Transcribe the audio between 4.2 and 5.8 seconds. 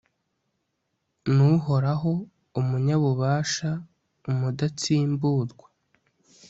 umudatsimburwa